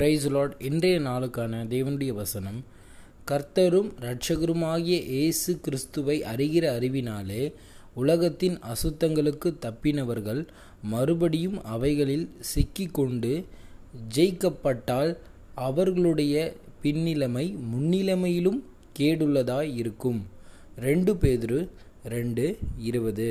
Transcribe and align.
Price 0.00 0.26
Lord 0.26 0.54
இன்றைய 0.58 0.98
நாளுக்கான 0.98 1.58
தேவனுடைய 1.68 2.12
வசனம் 2.12 2.64
கர்த்தரும் 3.28 3.90
இரட்சகருமாகிய 4.00 4.98
இயேசு 5.06 5.60
கிறிஸ்துவை 5.60 6.22
அறிகிற 6.22 6.64
அறிவினாலே 6.78 7.42
உலகத்தின் 7.94 8.56
அசுத்தங்களுக்கு 8.72 9.50
தப்பினவர்கள் 9.60 10.46
மறுபடியும் 10.82 11.62
அவைகளில் 11.64 12.30
சிக்கிக்கொண்டு 12.54 13.44
ஜெயிக்கப்பட்டால் 14.14 15.12
அவர்களுடைய 15.54 16.54
பின்னிலைமை 16.82 17.46
முன்னிலைமையிலும் 17.72 18.60
கேடுள்ளதாய் 18.98 19.74
இருக்கும் 19.74 20.26
ரெண்டு 20.76 21.14
பேதிரு 21.14 21.68
ரெண்டு 22.08 22.58
இருபது. 22.78 23.30